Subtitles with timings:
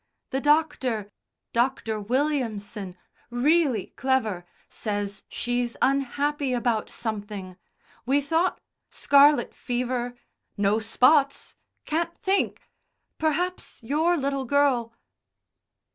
[0.31, 1.11] The Doctor
[1.53, 1.99] Dr.
[2.01, 2.97] Williamson
[3.29, 7.55] really clever says she's unhappy about something.
[8.07, 8.59] We thought
[8.89, 10.15] scarlet fever
[10.57, 12.67] no spots can't think
[13.19, 14.95] perhaps your little girl."